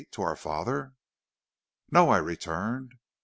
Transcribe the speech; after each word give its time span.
to 0.09 0.23
our 0.23 0.35
father?' 0.35 0.95
"'No,' 1.91 2.09
I 2.09 2.17
returned. 2.17 2.95